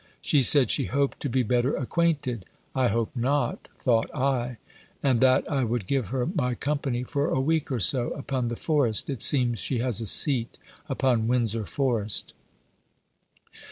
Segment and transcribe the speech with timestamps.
[0.19, 4.57] She said, she hoped to be better acquainted ("I hope not," thought I)
[5.03, 8.55] and that I would give her my company, for a week or so, upon the
[8.55, 10.57] Forest: it seems she has a seat
[10.89, 12.33] upon Windsor Forest.